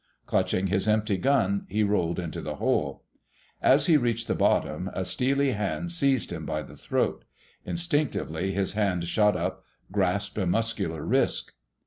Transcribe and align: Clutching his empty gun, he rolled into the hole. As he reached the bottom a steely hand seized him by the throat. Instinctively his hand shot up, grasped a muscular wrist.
Clutching 0.25 0.65
his 0.65 0.87
empty 0.87 1.15
gun, 1.15 1.67
he 1.69 1.83
rolled 1.83 2.17
into 2.17 2.41
the 2.41 2.55
hole. 2.55 3.03
As 3.61 3.85
he 3.85 3.97
reached 3.97 4.27
the 4.27 4.33
bottom 4.33 4.89
a 4.95 5.05
steely 5.05 5.51
hand 5.51 5.91
seized 5.91 6.31
him 6.31 6.43
by 6.43 6.63
the 6.63 6.75
throat. 6.75 7.23
Instinctively 7.67 8.51
his 8.51 8.73
hand 8.73 9.03
shot 9.03 9.35
up, 9.37 9.63
grasped 9.91 10.39
a 10.39 10.47
muscular 10.47 11.05
wrist. 11.05 11.51